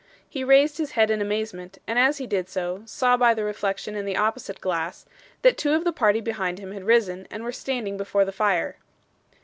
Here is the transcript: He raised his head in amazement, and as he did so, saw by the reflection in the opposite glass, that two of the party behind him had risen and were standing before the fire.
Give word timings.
He 0.27 0.43
raised 0.43 0.79
his 0.79 0.93
head 0.93 1.11
in 1.11 1.21
amazement, 1.21 1.77
and 1.85 1.99
as 1.99 2.17
he 2.17 2.25
did 2.25 2.49
so, 2.49 2.81
saw 2.87 3.17
by 3.17 3.35
the 3.35 3.43
reflection 3.43 3.93
in 3.93 4.03
the 4.03 4.17
opposite 4.17 4.59
glass, 4.59 5.05
that 5.43 5.59
two 5.59 5.73
of 5.73 5.83
the 5.83 5.93
party 5.93 6.21
behind 6.21 6.57
him 6.57 6.71
had 6.71 6.85
risen 6.85 7.27
and 7.29 7.43
were 7.43 7.51
standing 7.51 7.97
before 7.97 8.25
the 8.25 8.31
fire. 8.31 8.77